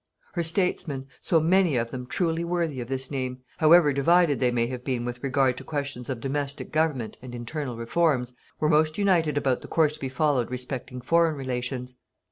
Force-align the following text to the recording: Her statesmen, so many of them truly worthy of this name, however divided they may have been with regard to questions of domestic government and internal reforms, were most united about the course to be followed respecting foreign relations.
Her 0.33 0.41
statesmen, 0.41 1.05
so 1.19 1.39
many 1.39 1.75
of 1.77 1.91
them 1.91 2.07
truly 2.07 2.43
worthy 2.43 2.81
of 2.81 2.87
this 2.87 3.11
name, 3.11 3.43
however 3.59 3.93
divided 3.93 4.39
they 4.39 4.49
may 4.49 4.65
have 4.65 4.83
been 4.83 5.05
with 5.05 5.21
regard 5.21 5.57
to 5.59 5.63
questions 5.63 6.09
of 6.09 6.19
domestic 6.19 6.71
government 6.71 7.17
and 7.21 7.35
internal 7.35 7.77
reforms, 7.77 8.33
were 8.59 8.67
most 8.67 8.97
united 8.97 9.37
about 9.37 9.61
the 9.61 9.67
course 9.67 9.93
to 9.93 9.99
be 9.99 10.09
followed 10.09 10.49
respecting 10.49 11.01
foreign 11.01 11.35
relations. 11.35 11.97